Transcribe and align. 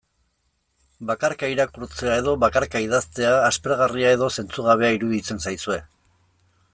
Bakarka 1.09 1.49
irakurtzea 1.55 2.15
edo 2.21 2.33
bakarka 2.45 2.81
idaztea, 2.87 3.35
aspergarria 3.51 4.15
edo 4.17 4.31
zentzugabea 4.39 4.93
iruditzen 4.99 5.45
zaizue. 5.45 5.79